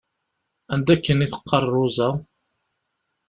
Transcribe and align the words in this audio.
Anda 0.73 0.91
akken 0.95 1.23
i 1.25 1.27
teqqaṛ 1.31 1.63
Roza? 1.73 2.09